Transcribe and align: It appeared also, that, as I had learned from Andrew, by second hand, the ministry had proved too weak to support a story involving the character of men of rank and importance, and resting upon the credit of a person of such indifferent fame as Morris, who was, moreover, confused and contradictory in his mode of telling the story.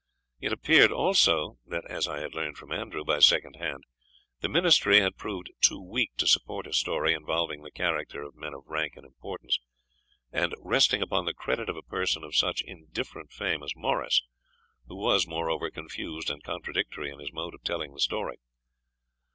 It 0.39 0.51
appeared 0.51 0.91
also, 0.91 1.59
that, 1.67 1.85
as 1.87 2.07
I 2.07 2.21
had 2.21 2.33
learned 2.33 2.57
from 2.57 2.71
Andrew, 2.71 3.03
by 3.05 3.19
second 3.19 3.57
hand, 3.57 3.83
the 4.39 4.49
ministry 4.49 4.99
had 4.99 5.15
proved 5.15 5.51
too 5.61 5.79
weak 5.79 6.09
to 6.17 6.25
support 6.25 6.65
a 6.65 6.73
story 6.73 7.13
involving 7.13 7.61
the 7.61 7.69
character 7.69 8.23
of 8.23 8.33
men 8.35 8.55
of 8.55 8.65
rank 8.65 8.93
and 8.95 9.05
importance, 9.05 9.59
and 10.31 10.55
resting 10.57 11.03
upon 11.03 11.25
the 11.25 11.35
credit 11.35 11.69
of 11.69 11.77
a 11.77 11.83
person 11.83 12.23
of 12.23 12.35
such 12.35 12.63
indifferent 12.63 13.31
fame 13.31 13.61
as 13.61 13.75
Morris, 13.75 14.23
who 14.87 14.95
was, 14.97 15.27
moreover, 15.27 15.69
confused 15.69 16.31
and 16.31 16.41
contradictory 16.43 17.11
in 17.11 17.19
his 17.19 17.31
mode 17.31 17.53
of 17.53 17.63
telling 17.63 17.93
the 17.93 17.99
story. 17.99 18.39